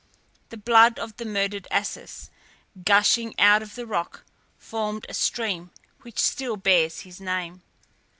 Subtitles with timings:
[0.49, 2.31] The blood of the murdered Acis,
[2.83, 4.23] gushing out of the rock,
[4.57, 5.69] formed a stream
[6.01, 7.61] which still bears his name.